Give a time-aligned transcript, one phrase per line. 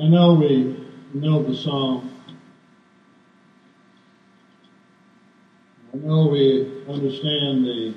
[0.00, 0.76] I know we
[1.12, 2.08] know the song.
[5.92, 7.94] I know we understand the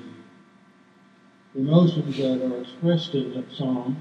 [1.54, 3.96] emotions that are expressed in that song.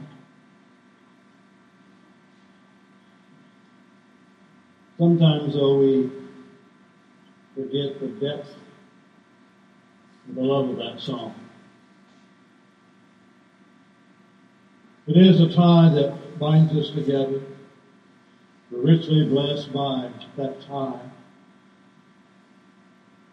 [4.98, 6.10] Sometimes, though, we
[7.54, 8.56] forget the depth
[10.28, 11.36] and the love of that song.
[15.06, 17.40] It is a tie that binds us together.
[18.72, 21.12] We're richly blessed by that time.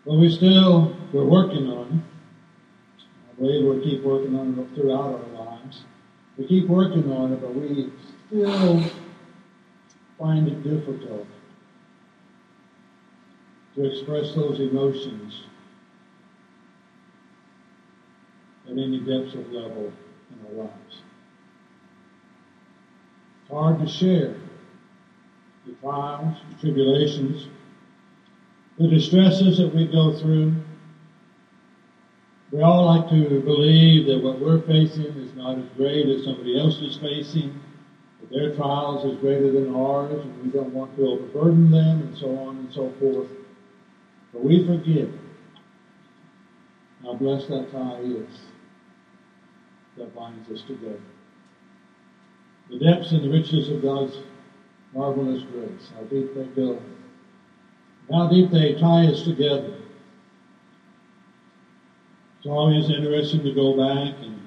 [0.05, 3.05] But we still, we're working on it.
[3.31, 5.85] I believe we'll keep working on it throughout our lives.
[6.37, 7.93] We keep working on it, but we
[8.27, 8.83] still
[10.19, 11.27] find it difficult
[13.77, 15.45] to express those emotions
[18.67, 19.93] at any depth of level
[20.33, 21.03] in our lives.
[23.43, 24.35] It's hard to share
[25.81, 27.49] trials, tribulations,
[28.79, 30.55] the distresses that we go through.
[32.53, 36.59] We all like to believe that what we're facing is not as great as somebody
[36.59, 37.61] else is facing,
[38.21, 42.17] that their trials is greater than ours, and we don't want to overburden them, and
[42.17, 43.29] so on and so forth.
[44.33, 45.09] But we forget
[47.03, 48.41] how blessed that tie is
[49.97, 51.01] that binds us together.
[52.71, 54.19] The depths and the riches of God's
[54.95, 56.81] marvelous grace, how deep they go,
[58.11, 59.75] how deep they tie us together.
[62.39, 64.39] It's always interesting to go back and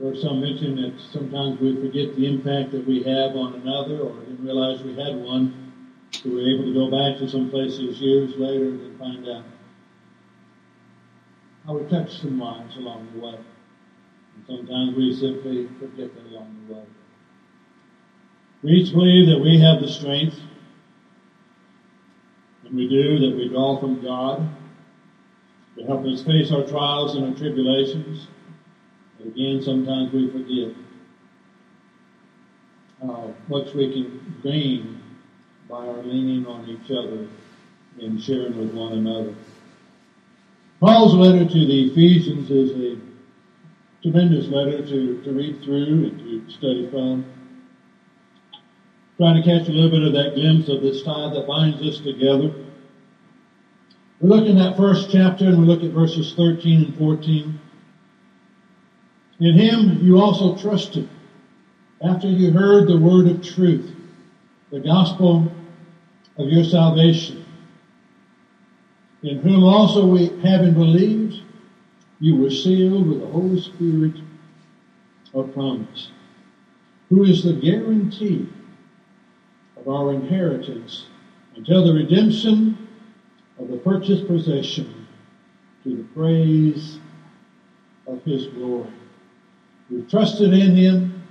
[0.00, 4.14] or some mention that sometimes we forget the impact that we have on another or
[4.20, 5.72] didn't realize we had one
[6.12, 9.44] so we're able to go back to some places years later and find out
[11.66, 13.34] how we touched some lives along the way.
[13.34, 16.82] And sometimes we simply forget that along the way.
[18.62, 20.40] We each believe that we have the strength,
[22.64, 24.48] and we do, that we draw from God
[25.76, 28.26] to help us face our trials and our tribulations.
[29.16, 30.74] But again, sometimes we forget
[33.00, 34.98] how much we can gain
[35.68, 37.28] by our leaning on each other
[38.00, 39.34] and sharing with one another.
[40.80, 42.98] Paul's letter to the Ephesians is a
[44.02, 47.24] tremendous letter to, to read through and to study from.
[49.18, 51.98] Trying to catch a little bit of that glimpse of this tie that binds us
[51.98, 52.54] together.
[54.20, 57.60] We look in that first chapter and we look at verses 13 and 14.
[59.40, 61.08] In him you also trusted
[62.00, 63.90] after you heard the word of truth,
[64.70, 65.50] the gospel
[66.36, 67.44] of your salvation,
[69.24, 71.42] in whom also we, having believed,
[72.20, 74.14] you were sealed with the Holy Spirit
[75.34, 76.12] of promise,
[77.08, 78.48] who is the guarantee
[79.78, 81.06] of our inheritance
[81.56, 82.88] until the redemption
[83.58, 85.06] of the purchased possession
[85.84, 86.98] to the praise
[88.06, 88.90] of his glory.
[89.90, 91.22] We've trusted in him.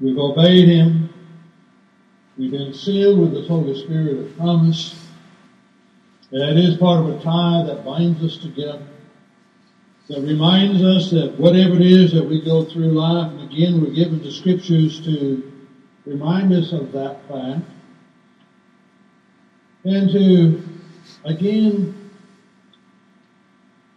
[0.00, 1.12] We've obeyed him.
[2.38, 5.08] We've been sealed with the Holy Spirit of promise.
[6.32, 8.86] And that is part of a tie that binds us together.
[10.08, 13.94] That reminds us that whatever it is that we go through life, and again we're
[13.94, 15.49] given the scriptures to
[16.10, 17.64] remind us of that fact.
[19.84, 20.62] And to,
[21.24, 22.10] again,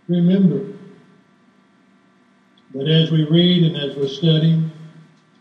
[0.07, 0.74] remember
[2.75, 4.69] that as we read and as we're studying,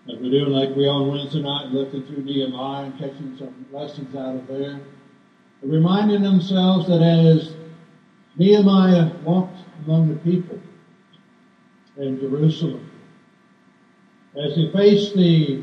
[0.08, 4.16] as we're doing like we on Wednesday night, looking through Nehemiah and catching some lessons
[4.16, 4.80] out of there.
[5.60, 7.52] Reminding themselves that as
[8.36, 10.58] Nehemiah walked among the people
[11.98, 12.90] in Jerusalem,
[14.42, 15.62] as he faced the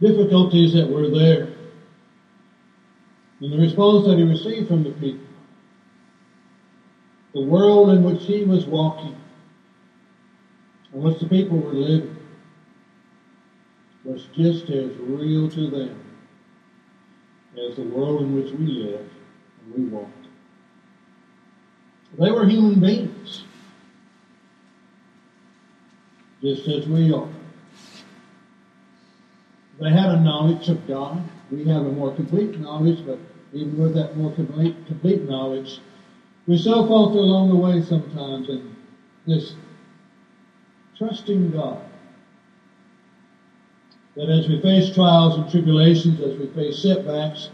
[0.00, 1.52] difficulties that were there,
[3.40, 5.20] and the response that he received from the people,
[7.32, 9.14] the world in which he was walking,
[10.92, 12.14] and which the people were living,
[14.04, 15.98] was just as real to them
[17.58, 19.04] as the world in which we live
[19.64, 20.08] and we walk.
[22.18, 23.42] They were human beings,
[26.40, 27.35] just as we are.
[29.80, 31.22] They had a knowledge of God.
[31.50, 33.18] We have a more complete knowledge, but
[33.52, 35.80] even with that more complete, complete knowledge,
[36.46, 38.74] we still falter along the way sometimes in
[39.26, 39.54] this
[40.96, 41.82] trusting God
[44.16, 47.50] that as we face trials and tribulations, as we face setbacks,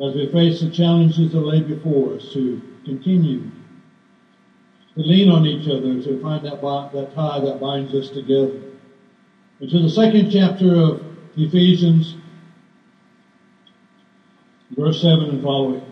[0.00, 3.42] as we face the challenges that lay before us, to continue
[4.94, 8.60] to lean on each other, to find that, that tie that binds us together.
[9.60, 11.02] Into the second chapter of
[11.36, 12.14] Ephesians,
[14.76, 15.82] verse 7 and following.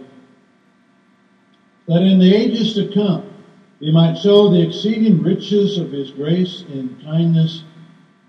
[1.88, 3.28] That in the ages to come,
[3.80, 7.64] he might show the exceeding riches of his grace and kindness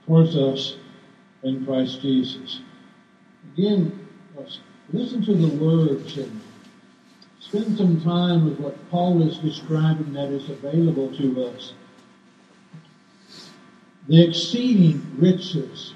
[0.07, 0.75] towards us
[1.43, 2.61] in Christ Jesus.
[3.53, 4.07] Again,
[4.91, 6.41] listen to the words and
[7.39, 11.73] spend some time with what Paul is describing that is available to us.
[14.07, 15.93] The exceeding riches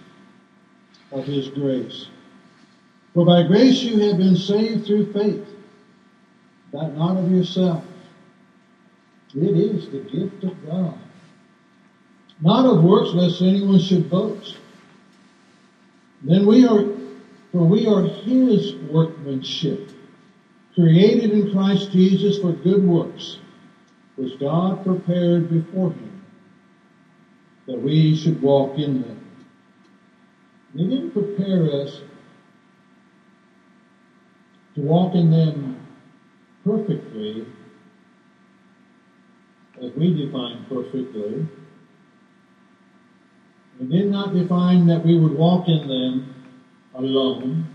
[1.11, 2.07] of his grace.
[3.13, 5.47] For by grace you have been saved through faith,
[6.71, 7.83] that not of yourself.
[9.35, 10.97] It is the gift of God.
[12.41, 14.57] Not of works, lest anyone should boast.
[16.23, 16.85] Then we are,
[17.51, 19.89] for we are his workmanship,
[20.75, 23.37] created in Christ Jesus for good works,
[24.15, 26.10] which God prepared beforehand,
[27.71, 29.25] that we should walk in them.
[30.75, 32.01] He didn't prepare us
[34.75, 35.79] to walk in them
[36.65, 37.45] perfectly,
[39.81, 41.45] as we define perfectly.
[43.79, 46.35] He did not define that we would walk in them
[46.95, 47.67] alone,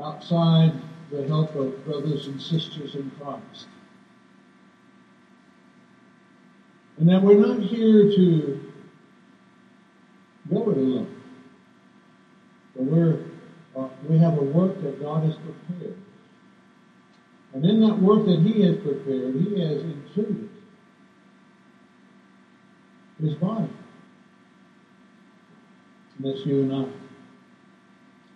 [0.00, 0.72] outside
[1.10, 3.66] the help of brothers and sisters in Christ.
[6.98, 8.63] And that we're not here to
[10.70, 11.14] it alone.
[12.74, 13.24] But we're,
[13.76, 15.96] uh, we have a work that God has prepared.
[17.52, 20.48] And in that work that He has prepared, He has included
[23.20, 23.70] His body.
[26.16, 26.86] And that's you and I.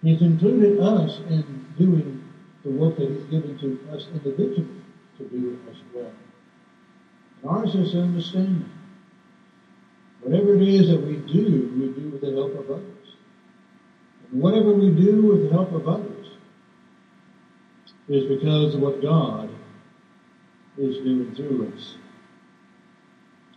[0.03, 2.25] He's included us in doing
[2.63, 4.69] the work that He's given to us individually
[5.19, 6.13] to do as well.
[7.43, 8.71] And ours is understanding.
[10.21, 13.17] Whatever it is that we do, we do with the help of others.
[14.31, 16.27] And whatever we do with the help of others
[18.09, 19.51] is because of what God
[20.77, 21.97] is doing through us.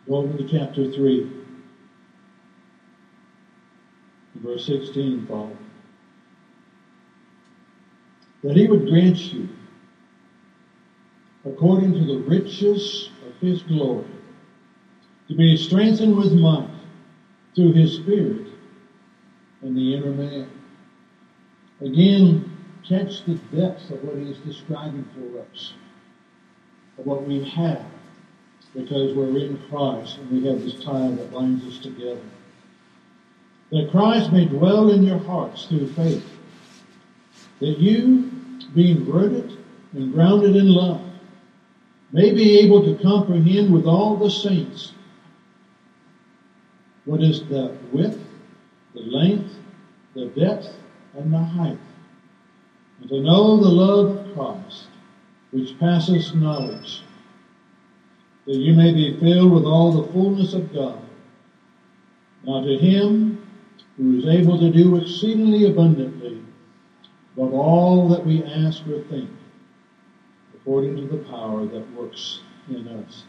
[0.07, 1.31] Go over to chapter 3,
[4.35, 5.55] verse 16 Paul.
[8.43, 9.49] That he would grant you,
[11.45, 14.05] according to the riches of his glory,
[15.31, 16.67] to be strengthened with might
[17.55, 18.47] through his Spirit
[19.61, 20.49] in the inner man.
[21.79, 22.51] Again,
[22.85, 25.73] catch the depth of what he's describing for us,
[26.97, 27.85] of what we have,
[28.75, 32.19] because we're in Christ and we have this tie that binds us together.
[33.71, 36.29] That Christ may dwell in your hearts through faith,
[37.61, 38.29] that you,
[38.75, 39.57] being rooted
[39.93, 41.01] and grounded in love,
[42.11, 44.91] may be able to comprehend with all the saints
[47.05, 48.19] what is the width,
[48.93, 49.55] the length,
[50.13, 50.73] the depth,
[51.15, 51.77] and the height,
[52.99, 54.87] and to know the love of Christ,
[55.51, 57.03] which passes knowledge,
[58.45, 61.01] that you may be filled with all the fullness of God.
[62.43, 63.47] Now to him
[63.97, 66.41] who is able to do exceedingly abundantly
[67.35, 69.29] above all that we ask or think,
[70.55, 73.23] according to the power that works in us.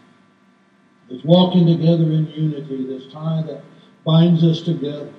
[1.09, 3.63] This walking together in unity, this tie that
[4.05, 5.13] binds us together.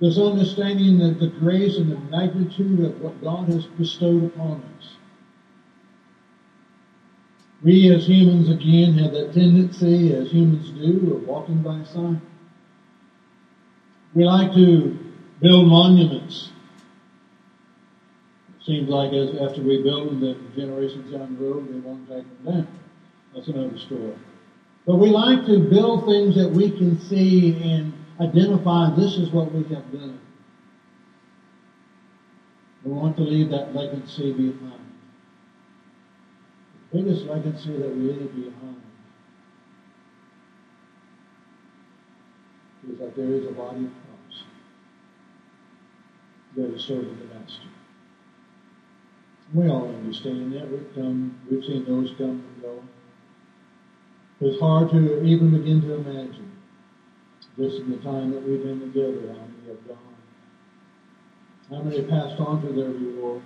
[0.00, 4.96] This understanding that the grace and the magnitude of what God has bestowed upon us.
[7.62, 12.18] We as humans again have that tendency, as humans do, of walking by sight.
[14.14, 14.98] We like to
[15.40, 16.50] build monuments.
[18.58, 22.08] It seems like as after we build them, then generations down the road, they won't
[22.08, 22.68] take them down.
[23.34, 24.14] That's another story.
[24.86, 29.52] But we like to build things that we can see and identify this is what
[29.54, 30.18] we have done.
[32.84, 34.80] We want to leave that legacy behind.
[36.90, 38.76] The biggest legacy that we leave behind
[42.90, 44.44] is that there is a body of Christ
[46.56, 47.68] that is serving the Master.
[49.54, 50.68] We all understand that.
[50.70, 52.82] We've come, we've seen those come and go.
[54.44, 56.50] It's hard to even begin to imagine,
[57.56, 59.98] just in the time that we've been together, how many have gone.
[61.70, 63.40] How many passed on to their reward.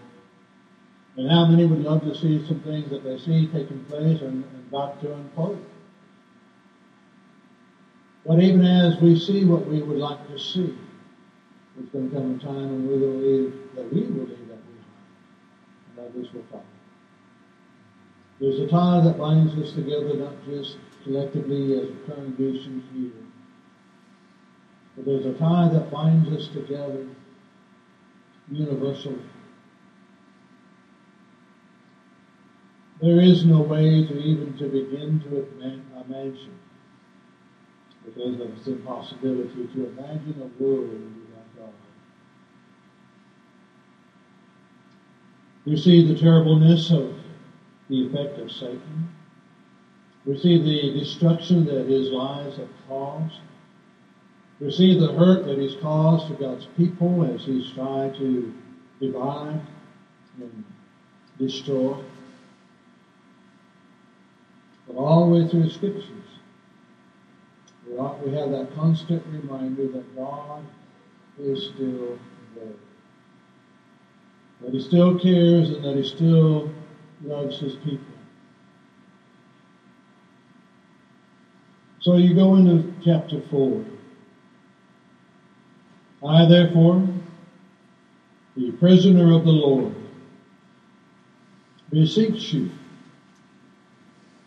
[1.18, 4.42] And how many would love to see some things that they see taking place and,
[4.42, 5.62] and about to unfold.
[8.26, 10.78] But even as we see what we would like to see,
[11.76, 14.62] there's going to come a time when we will leave, that we will leave that
[14.64, 16.75] behind, and others will follow.
[18.38, 23.10] There's a tie that binds us together, not just collectively as a congregation here,
[24.94, 27.06] But there's a tie that binds us together
[28.50, 29.22] universally.
[33.00, 35.46] There is no way to even to begin to
[36.04, 36.58] imagine,
[38.04, 41.72] because of its impossibility, to imagine a world without God.
[45.66, 47.14] We see the terribleness of
[47.88, 49.08] the effect of Satan.
[50.24, 53.34] We see the destruction that his lies have caused.
[54.58, 58.52] We see the hurt that he's caused to God's people as he's tried to
[59.00, 59.60] divide
[60.40, 60.64] and
[61.38, 61.96] destroy.
[64.86, 66.06] But all the way through the scriptures,
[67.86, 70.64] we have that constant reminder that God
[71.38, 72.18] is still
[72.54, 72.74] there.
[74.62, 76.70] That he still cares and that he still
[77.26, 78.04] loves his people.
[82.00, 83.84] So you go into chapter 4.
[86.24, 87.06] I, therefore,
[88.56, 89.94] the prisoner of the Lord,
[91.90, 92.70] beseech you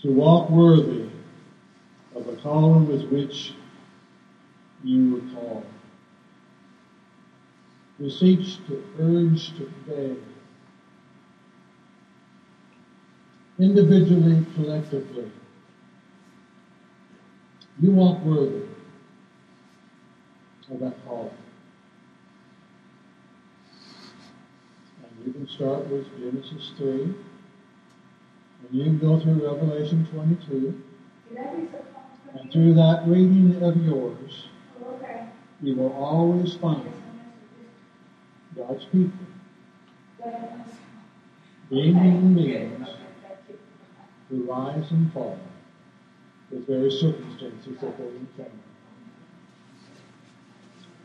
[0.01, 1.09] to walk worthy
[2.15, 3.53] of the calling with which
[4.83, 5.65] you were called.
[7.99, 10.17] Beseech to urge to beg,
[13.59, 15.31] individually, collectively.
[17.81, 18.63] You walk worthy
[20.71, 21.31] of that calling.
[25.03, 27.01] And you can start with Genesis 3.
[27.01, 27.15] And
[28.71, 30.81] you can go through Revelation 22.
[32.33, 34.47] And through that reading of yours,
[35.61, 36.93] you will always find
[38.55, 39.25] God's people
[41.69, 42.87] being human beings
[44.29, 45.39] who rise and fall
[46.51, 48.51] with various circumstances that they encounter.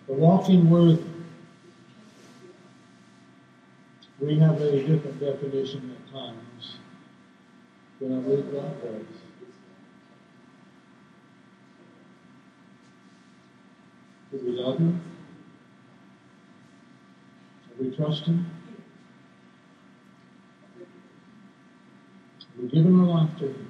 [0.06, 1.02] The walking worthy.
[4.20, 6.76] We have a different definition at times
[8.00, 9.02] than I believe God does.
[14.30, 15.00] Do we love Him?
[17.78, 18.46] Do we trust Him?
[22.64, 23.68] We given our life to Him?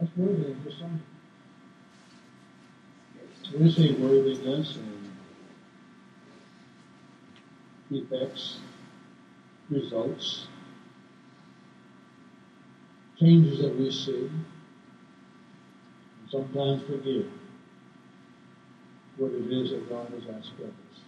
[0.00, 1.00] That's worthy of the song.
[3.56, 5.12] We say worthiness and
[7.92, 8.58] uh, effects,
[9.70, 10.48] results,
[13.20, 14.44] changes that we see, and
[16.28, 17.26] sometimes forget
[19.16, 21.02] what it is that God has asked of us.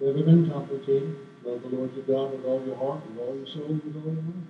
[0.00, 1.25] Never been complicated.
[1.46, 4.02] Love the Lord your God with all your heart, with all your soul, with all
[4.02, 4.46] your mind.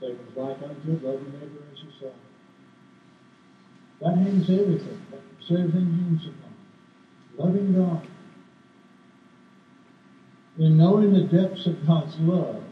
[0.00, 2.14] Satan's like unto it, love your neighbor as yourself.
[4.00, 4.98] That hangs everything.
[5.12, 7.46] That's everything hangs upon.
[7.46, 8.02] Loving God.
[10.58, 12.62] In knowing the depths of God's love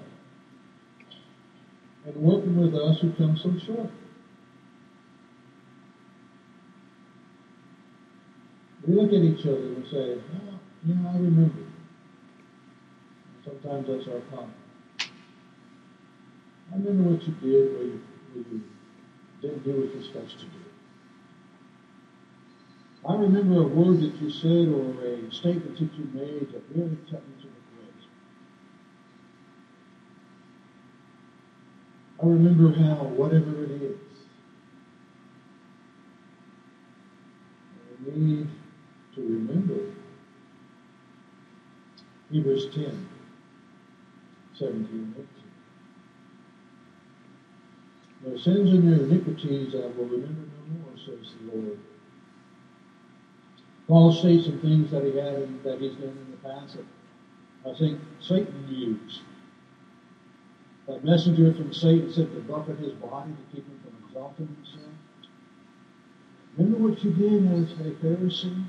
[2.07, 3.89] and working with us who come so short.
[8.87, 10.59] We look at each other and say, oh,
[10.89, 11.70] yeah, I remember.
[13.45, 14.53] Sometimes that's our problem.
[16.73, 18.01] I remember what you did where you,
[18.35, 18.61] you
[19.41, 20.59] didn't do what you're supposed to do.
[23.07, 26.99] I remember a word that you said or a statement that you made that really
[27.11, 27.95] cut me to the quick.
[32.23, 33.97] I remember how, whatever it is,
[38.07, 38.49] we need
[39.15, 39.81] to remember
[42.31, 43.07] Hebrews 10,
[44.61, 45.27] 17 18.
[48.25, 51.79] Their sins and their iniquities I will remember no more, says the Lord.
[53.89, 56.85] Paul states some things that he had and that he's done in the past that
[57.65, 59.23] I think Satan used.
[60.87, 64.93] That messenger from Satan said to buffet his body to keep him from exalting himself.
[66.59, 68.63] Remember what you did as a Pharisee?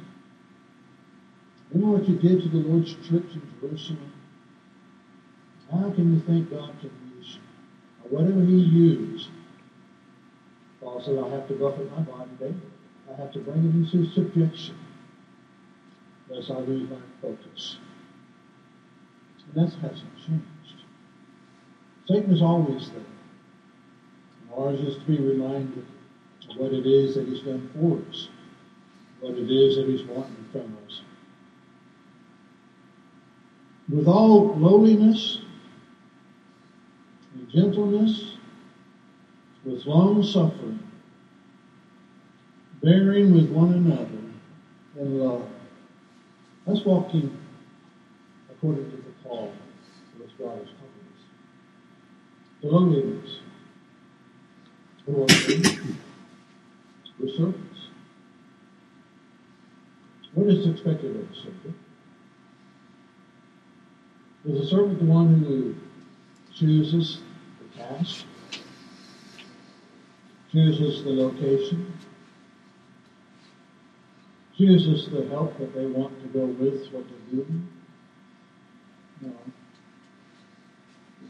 [1.72, 4.21] Remember what you did to the Lord's church in Jerusalem?
[5.72, 7.40] How can you think God can use?
[8.10, 9.30] Whatever he used.
[10.82, 12.56] Paul said, I have to buffet my body daily.
[13.10, 14.76] I have to bring it into subjection
[16.30, 17.78] lest I lose my focus.
[19.46, 20.86] And that hasn't changed.
[22.08, 23.00] Satan is always there.
[24.42, 25.86] And ours is to be reminded
[26.50, 28.30] of what it is that he's done for us,
[29.20, 31.02] what it is that he's wanting from us.
[33.90, 35.40] With all lowliness
[37.54, 38.38] gentleness,
[39.64, 40.80] with long suffering,
[42.82, 44.22] bearing with one another
[45.00, 45.48] in love.
[46.66, 47.38] That's walking
[48.50, 49.54] according to the call
[50.18, 51.22] which God has called us.
[52.62, 52.68] The
[57.20, 57.80] we're servants.
[60.34, 61.76] What is expected of a servant?
[64.46, 65.76] Is a servant the one who
[66.56, 67.20] chooses
[70.52, 71.94] chooses the location,
[74.58, 77.68] chooses the help that they want to go with what they're doing?
[79.22, 79.32] No.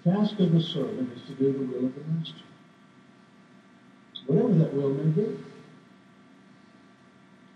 [0.03, 2.35] The task of the servant is to do the will of the master.
[4.27, 5.37] Whatever that will may be.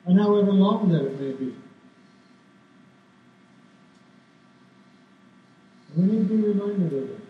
[0.05, 1.55] And however long that it may be.
[5.95, 7.21] We need to be reminded of it.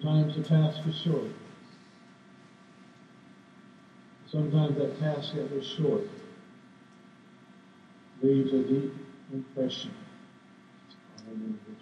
[0.00, 1.28] Sometimes the task is short.
[4.26, 6.02] Sometimes that task that was short
[8.22, 8.92] leaves a deep
[9.30, 9.90] impression
[11.18, 11.76] on an individual.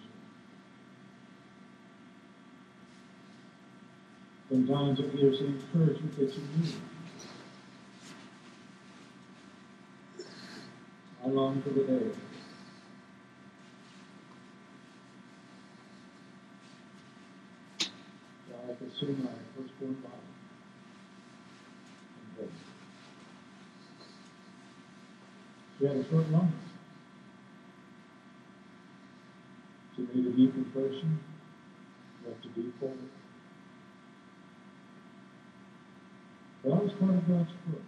[4.49, 6.73] Sometimes it gives the encouragement that you need.
[11.23, 12.11] I long for the day
[18.89, 20.15] that I could see my firstborn body.
[25.77, 26.49] She had a short life.
[29.95, 31.19] She made a deep impression,
[32.25, 32.93] left a deep hole.
[36.63, 37.81] But I was part of God's work.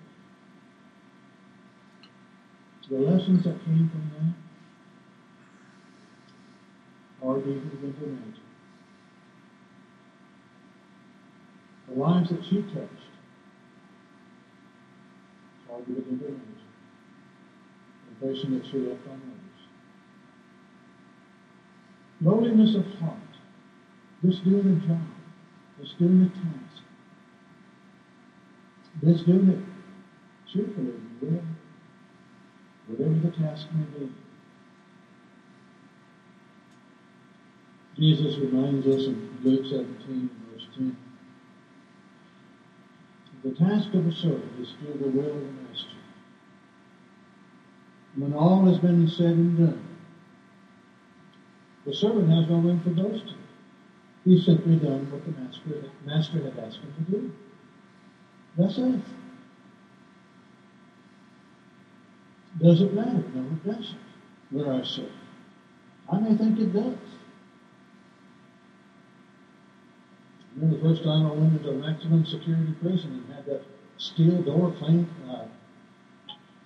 [2.89, 4.33] The lessons that came from that
[7.27, 8.50] are deep to imagine.
[11.91, 13.11] The lives that she touched
[15.69, 16.41] are deep to imagine.
[18.05, 19.61] The impression that she left on others.
[22.21, 23.17] Lowliness of heart.
[24.23, 25.01] Just doing the job.
[25.81, 26.83] Just doing the task.
[29.03, 29.59] Just doing it
[30.47, 31.41] cheerfully well
[32.87, 34.11] whatever the task may be.
[37.97, 40.95] Jesus reminds us in Luke 17, verse 10.
[43.43, 45.87] The task of a servant is to do the will of the master.
[48.17, 49.81] When all has been said and done,
[51.85, 53.33] the servant has no room for boasting.
[54.25, 57.31] He's simply done what the master, master had asked him to do.
[58.57, 59.01] That's it.
[62.59, 63.23] Does it matter?
[63.33, 63.97] No, it doesn't.
[64.51, 65.09] Where I serve.
[66.11, 66.97] I may think it does.
[70.61, 73.61] The first time I went into a maximum security prison and had that
[73.97, 75.45] steel door clamped, uh,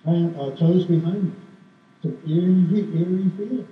[0.06, 1.30] uh, closed behind me.
[2.02, 3.66] It's an eerie, eerie feeling.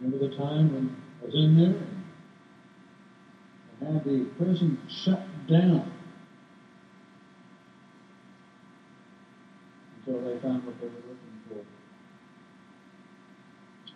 [0.00, 0.90] Remember the time when
[1.22, 1.76] I was in there
[3.80, 5.84] and had the prison shut down
[9.98, 11.21] until they found what they were looking for.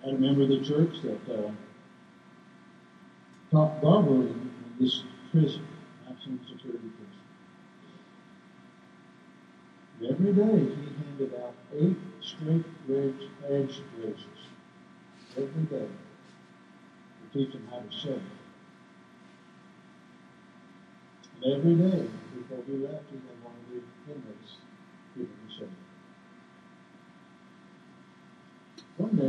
[0.06, 1.50] I remember the church that uh,
[3.50, 5.62] taught Barbary in this prison,
[6.06, 6.88] maximum security
[9.98, 10.14] prison.
[10.14, 13.14] Every day he handed out eight straight edge,
[13.48, 14.42] edge razors.
[15.36, 15.88] Every day.
[15.88, 18.22] To teach them how to shave.
[21.34, 24.58] And every day before he left, he had one of the inmates
[25.16, 25.85] give him a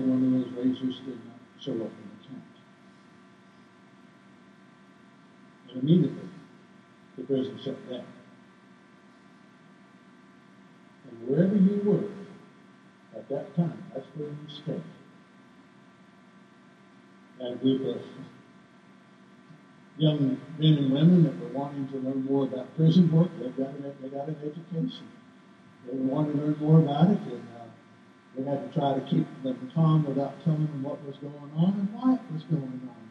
[0.05, 2.43] One of those razors did not show up in the tent.
[5.69, 6.29] And immediately,
[7.17, 8.05] the prison shut down.
[11.09, 12.09] And wherever you were
[13.17, 14.81] at that time, that's where you stayed.
[17.39, 18.01] That a group of
[19.97, 23.73] young men and women that were wanting to learn more about prison work, they got
[23.75, 25.07] an, they got an education.
[25.87, 27.56] They wanted to learn more about it, and uh,
[28.37, 31.73] we had to try to keep them calm without telling them what was going on
[31.73, 33.03] and why it was going on.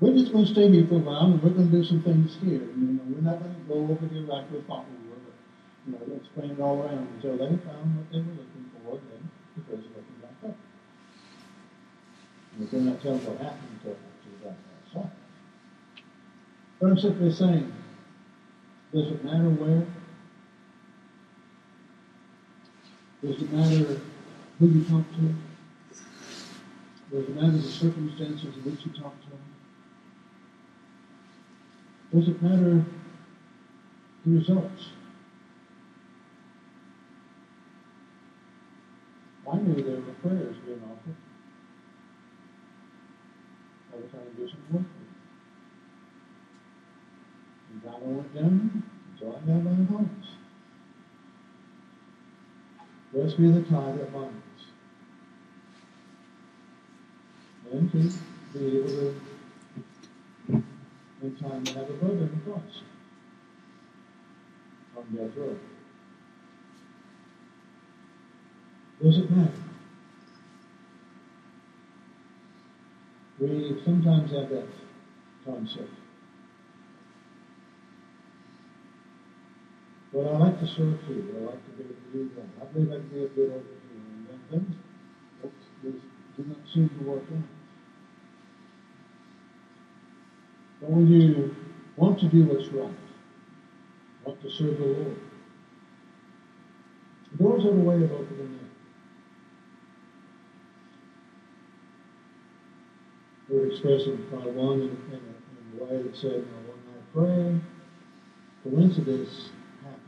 [0.00, 2.02] We're just going to stay here for a while and we're going to do some
[2.02, 2.60] things here.
[2.60, 5.34] You know, we're not going to go over here like we thought we were, but
[5.88, 9.00] you know, explain it all around until they found what they were looking for.
[9.00, 9.24] Then
[9.56, 10.56] the prison opened back up.
[12.52, 15.12] And we could not tell what happened until after got outside.
[16.78, 17.72] But I'm simply saying,
[18.92, 19.86] does it matter where?
[23.24, 23.98] Does it matter
[24.58, 25.34] who you talk to?
[27.10, 29.38] Does it matter the circumstances in which you talk to them?
[32.12, 32.84] Does it matter
[34.24, 34.88] the results?
[39.50, 41.16] I knew there were prayers being offered
[43.94, 44.86] every time I do some work.
[47.70, 50.28] And God went down until I got my house.
[53.12, 54.47] Blessed be the tie that binds.
[57.70, 57.98] And to
[58.54, 59.14] be able to,
[61.22, 62.82] in time, to have a brother in Christ
[64.96, 65.56] on death row.
[69.02, 69.52] Does it matter?
[73.38, 74.66] We sometimes have that
[75.44, 75.92] concept.
[80.12, 81.34] But I like to serve too.
[81.36, 82.48] I like to be able to do that.
[82.60, 84.32] I believe I can be a good overseer.
[84.32, 84.74] And then
[85.42, 86.00] things
[86.36, 87.28] do not seem to work out.
[87.30, 87.42] But
[90.80, 91.54] when you
[91.96, 92.90] want to do what's right,
[94.24, 95.16] want to serve the Lord,
[97.32, 98.60] the doors are the way of opening up.
[103.50, 106.62] Would express it by one in, in, a, in a way that said, you know,
[106.68, 107.60] when I pray,
[108.62, 109.50] coincidence
[109.82, 110.02] happens.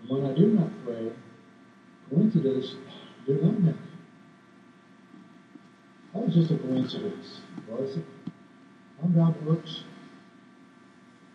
[0.00, 1.12] And when I do not pray,
[2.10, 2.74] coincidence
[3.26, 3.78] do not happen.
[6.12, 8.04] That was just a coincidence, was it?
[9.02, 9.82] How God works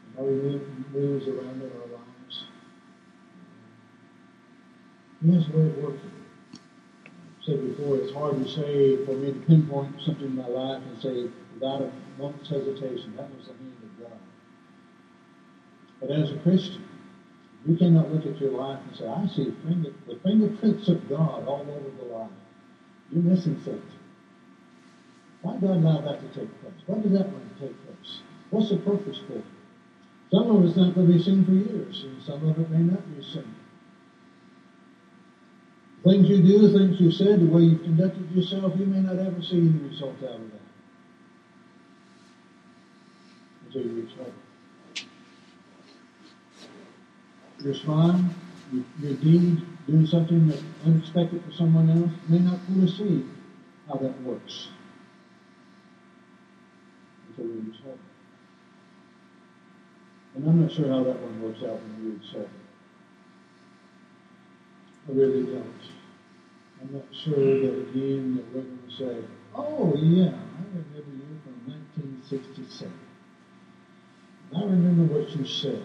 [0.06, 2.46] and how He moves around in our lives.
[5.22, 6.12] He has a way of working
[6.54, 10.84] I said before, it's hard to say for me to pinpoint something in my life
[10.84, 14.20] and say without a moment's hesitation, that was the hand of God.
[16.02, 16.84] But as a Christian,
[17.66, 19.54] you cannot look at your life and say, I see
[20.08, 22.30] the fingerprints of God all over the life.
[23.12, 23.97] You're missing something.
[25.42, 26.74] Why God allow that to take place?
[26.86, 28.20] Why does that to take place?
[28.50, 29.46] What's the purpose for it?
[30.32, 32.80] Some of it's not going to be seen for years, and some of it may
[32.80, 33.56] not be seen.
[36.04, 39.42] Things you do, things you said, the way you've conducted yourself, you may not ever
[39.42, 40.62] see any result out of that
[43.66, 44.34] until you reach heaven.
[47.64, 48.24] Your smile,
[48.72, 53.26] your, your deed, doing something that unexpected for someone else, may not fully see
[53.88, 54.70] how that works
[60.36, 62.50] And I'm not sure how that one works out when you reach heaven.
[65.08, 65.82] I really don't.
[66.82, 69.24] I'm not sure that again that we're going to say,
[69.56, 72.94] oh yeah, I remember you from 1967.
[74.56, 75.82] I remember what you said.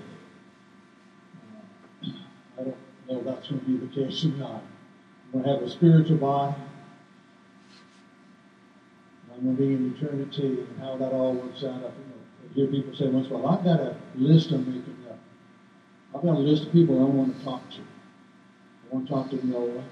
[2.05, 2.77] Uh, I don't
[3.09, 4.63] know if that's going to be the case or not.
[5.33, 6.57] I'm going to have a spiritual body.
[9.43, 11.83] To be in eternity and how that all works out.
[11.83, 14.95] I, I hear people say once in a while, I've got a list I'm making
[15.11, 15.19] up.
[16.15, 17.81] I've got a list of people I want to talk to.
[17.81, 19.85] I want to talk to Noah.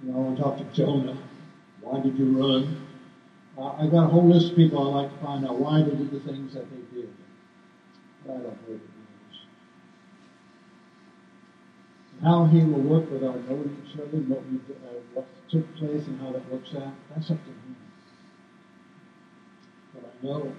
[0.00, 1.18] You know, I want to talk to Jonah.
[1.82, 2.76] Why did you run?
[3.58, 5.96] Uh, I've got a whole list of people I like to find out why they
[5.96, 7.08] did the things that they did.
[8.24, 8.80] But I don't it
[12.22, 16.20] How he will work with our knowing each other, what, uh, what took place and
[16.20, 17.85] how that works out, that's up to him.
[19.96, 20.52] But I know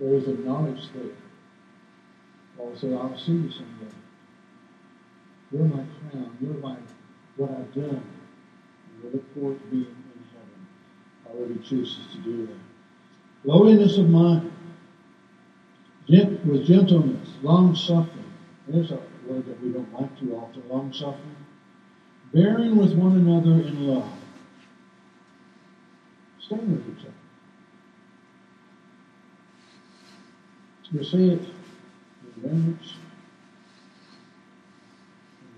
[0.00, 1.12] there is a knowledge there.
[2.56, 3.94] Paul said, I'll see you someday.
[5.52, 6.36] You're my crown.
[6.40, 6.76] You're my
[7.36, 8.02] what I've done.
[8.02, 10.66] And we look forward to being in heaven.
[11.24, 12.54] However he chooses to do that.
[13.44, 14.50] Lowliness of mind.
[16.08, 18.24] Gent- with gentleness, long suffering.
[18.66, 21.36] There's a word that we don't like too often, long suffering.
[22.32, 24.17] Bearing with one another in love.
[26.48, 27.14] Staying with each other.
[30.92, 31.40] You see it
[32.36, 32.96] in marriage,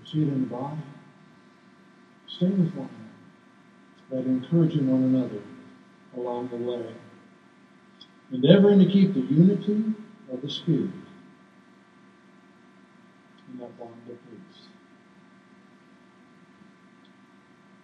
[0.05, 0.77] see it in the body.
[2.27, 2.89] Stay with one
[4.09, 5.41] another, but encouraging one another
[6.17, 6.85] along the way.
[8.33, 9.93] Endeavoring to keep the unity
[10.31, 10.89] of the Spirit
[13.51, 14.67] in that bond of peace.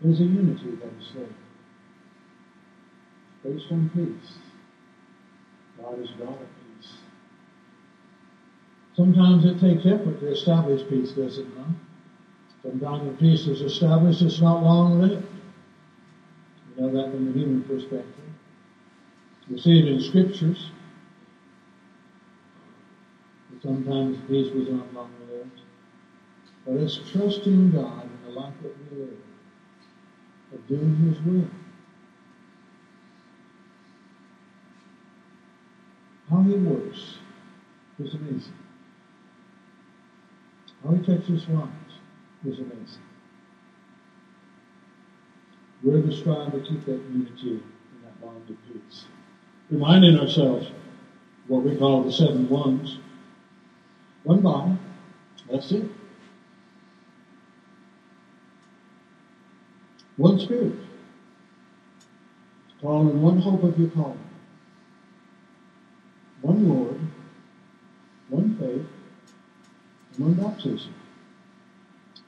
[0.02, 1.47] There's a unity that is there.
[3.48, 4.34] Based on peace.
[5.78, 6.92] God is God of peace.
[8.94, 11.70] Sometimes it takes effort to establish peace, does it not?
[12.62, 15.26] Sometimes when peace is established, it's not long lived.
[16.76, 18.26] We know that from the human perspective.
[19.50, 20.72] We see it in scriptures.
[23.50, 25.62] But sometimes peace was not long lived.
[26.66, 29.18] But it's trusting God in the life that we live,
[30.54, 31.48] of doing His will.
[36.30, 37.20] How he works
[38.00, 38.54] is amazing.
[40.84, 42.00] How he touches lives
[42.46, 43.02] is amazing.
[45.84, 49.06] We're to strive to keep that unity and that bond of peace.
[49.70, 50.72] Reminding ourselves
[51.48, 52.98] what we call the seven ones.
[54.24, 54.78] One body,
[55.50, 55.90] that's it.
[60.18, 60.74] One spirit.
[62.82, 64.27] Calling one hope of your calling.
[66.42, 66.98] One Lord,
[68.30, 68.86] one faith,
[70.18, 70.94] one baptism.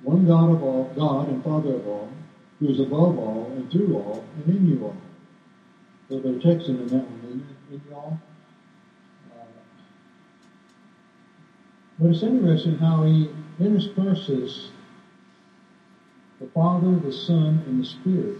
[0.04, 2.10] One God of all, God and Father of all,
[2.60, 4.96] who is above all and through all and in you all.
[6.10, 7.74] So they're texting in that one, isn't it?
[7.74, 8.18] In y'all?
[9.32, 9.46] Uh,
[12.00, 14.72] but it's interesting how he intersperses
[16.40, 18.38] the Father, the Son, and the Spirit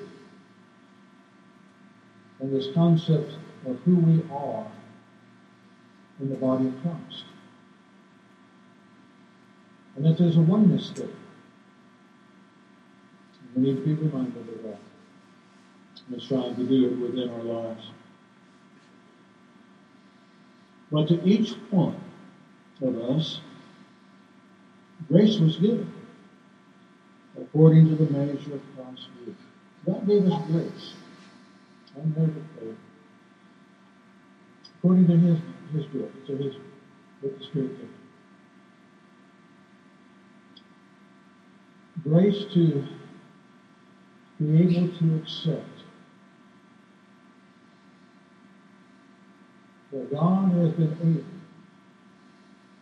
[2.40, 3.34] in this concept
[3.66, 4.66] of who we are
[6.20, 7.24] in the body of Christ.
[9.96, 11.08] And that there's a oneness there.
[13.56, 14.80] We need to be reminded of that.
[16.12, 17.88] And strive to do it within our lives.
[20.92, 21.96] But to each one
[22.82, 23.42] of us,
[25.08, 25.92] grace was given
[27.40, 29.38] according to the measure of Christ's gift.
[29.86, 30.94] God gave us grace,
[31.96, 32.76] unmerited favor,
[34.78, 35.40] according to His
[35.74, 36.56] His gift, to His
[37.22, 37.90] what the Spirit did.
[42.04, 42.84] Grace to
[44.40, 45.84] be able to accept
[49.92, 51.24] that God has been able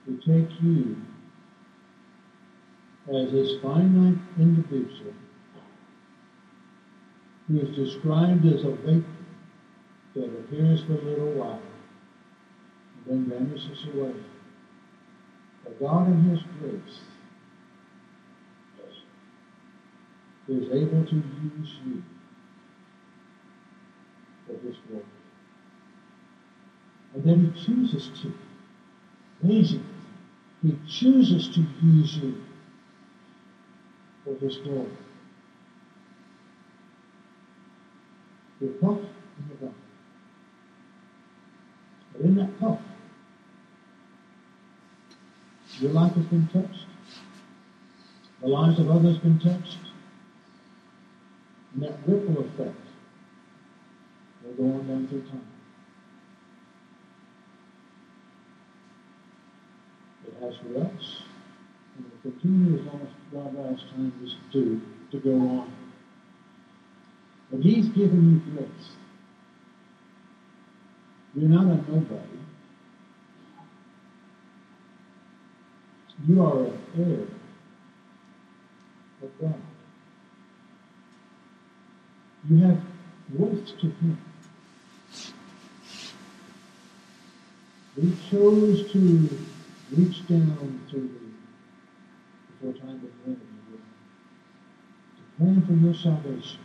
[0.05, 0.95] to take you
[3.09, 5.13] as this finite individual.
[7.47, 9.05] Who is described as a vapor
[10.15, 11.61] that appears for a little while
[13.07, 14.13] then vanishes away.
[15.63, 17.01] But God in His grace
[20.49, 22.01] is able to use you
[24.47, 25.03] for His glory.
[27.15, 28.31] And then He chooses to.
[29.43, 29.81] Amazing.
[30.63, 32.33] He chooses to use you
[34.25, 34.87] for His glory.
[38.61, 38.99] Your puff
[39.37, 39.71] and your God.
[42.13, 42.79] But in that puff,
[45.79, 46.85] your life has been touched.
[48.41, 49.77] The lives of others have been touched.
[51.73, 52.75] And that ripple effect
[54.43, 55.47] will go on down through time.
[60.27, 61.21] It has for us,
[61.95, 64.13] and it will continue as long as God allows time
[64.53, 65.71] to, to go on.
[67.51, 68.91] But He's given you grace.
[71.35, 72.46] You're not a nobody.
[76.25, 77.27] You are an heir
[79.21, 79.61] of God.
[82.49, 82.81] You have
[83.35, 84.17] worth to Him.
[87.95, 89.29] He chose to
[89.95, 91.07] reach down through the
[92.59, 93.79] before time began to
[95.37, 96.59] plan for your salvation.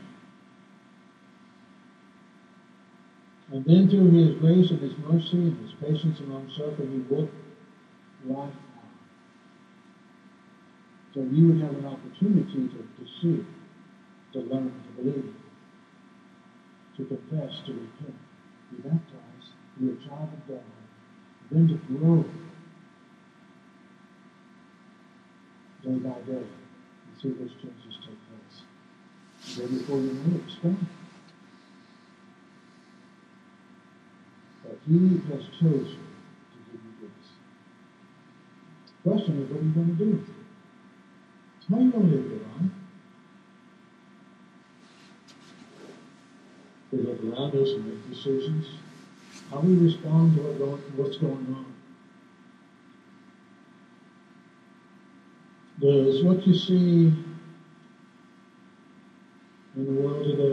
[3.50, 7.14] And then through His grace and His mercy and His patience and long suffering, He
[7.14, 7.34] worked
[8.26, 8.54] life.
[11.14, 13.44] So you would have an opportunity to, to see,
[14.32, 15.34] to learn, to believe
[16.96, 18.16] to confess, to repent,
[18.70, 20.60] be baptized, be a child of God,
[21.50, 22.24] then to grow
[25.82, 28.62] day by day and see those changes take place.
[29.46, 30.86] And then before you know it, it's gone.
[34.62, 35.98] But He has chosen
[36.52, 37.28] to give you this.
[39.02, 40.24] The question is, what are you going to do
[41.78, 42.70] live your life?
[46.92, 48.66] We look around us and make decisions.
[49.50, 50.40] How we respond to
[50.96, 51.64] what's going on.
[55.80, 57.12] Does what you see
[59.74, 60.51] in the world today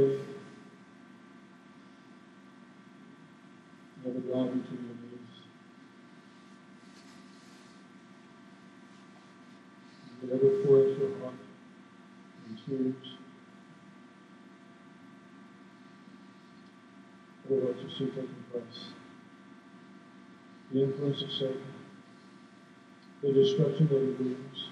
[12.69, 12.95] Taking
[18.51, 18.91] place.
[20.71, 21.62] The influence of Satan,
[23.23, 24.69] the destruction of the demons,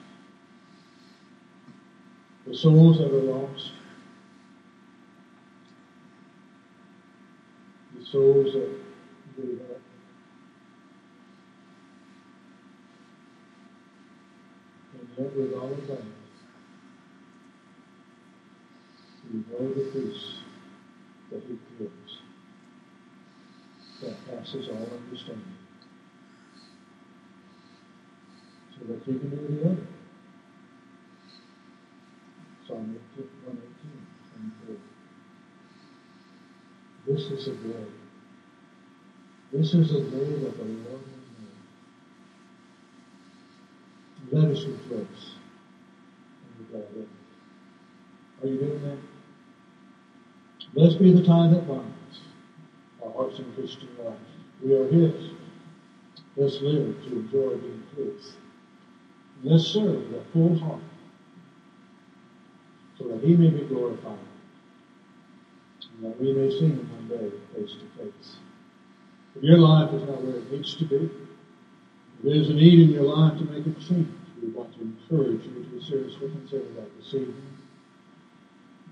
[2.46, 3.72] the souls that are lost,
[7.98, 8.70] the souls that
[9.36, 9.82] do that.
[15.00, 16.17] And yet with all of that,
[19.38, 20.26] you know the peace
[21.32, 22.22] that He gives
[24.02, 25.58] that passes all understanding.
[28.74, 29.88] So that you can do the other.
[32.68, 33.62] Psalm 118,
[34.66, 34.78] 24.
[37.08, 37.88] This is a day.
[39.52, 41.28] This is a day that the Lord has.
[44.32, 45.36] Let us rejoice
[46.44, 47.08] and be glad in.
[48.44, 49.17] Are you doing that?
[50.78, 52.22] Blessed be the tie that binds
[53.04, 54.14] our hearts in Christian life.
[54.64, 55.32] We are His.
[56.36, 58.34] Let's live to enjoy being His.
[59.44, 60.84] Let's serve with a full heart
[63.00, 64.20] so that He may be glorified
[65.96, 68.36] and that we may see Him one day face to face.
[69.36, 71.12] If your life is not where it needs to be, if
[72.24, 75.66] there's a need in your life to make a change, we want to encourage you
[75.72, 77.57] to seriously consider that this evening.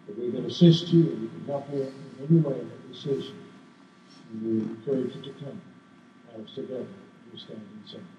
[0.08, 1.94] That we can assist you and we can help you in
[2.30, 3.36] any way that in that decision.
[4.32, 5.62] And we encourage you to come
[6.38, 6.86] as together
[7.32, 8.14] we stand and sing.